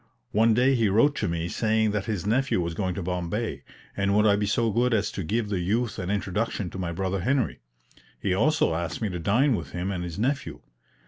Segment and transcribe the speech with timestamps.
[0.31, 3.61] One day he wrote to me saying that his nephew was going to Bombay,
[3.95, 6.91] and would I be so good as to give the youth an introduction to my
[6.91, 7.59] brother Henry?
[8.19, 10.61] He also asked me to dine with him and his nephew.